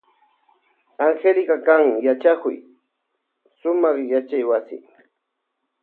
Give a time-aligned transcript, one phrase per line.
[1.07, 2.57] Angélica kan yachakuy
[3.59, 4.77] sumak yachaywasi.